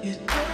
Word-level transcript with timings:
You 0.00 0.14
do. 0.14 0.47